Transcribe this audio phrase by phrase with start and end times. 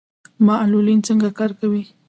[0.47, 1.83] معلولین څنګه کار کوي؟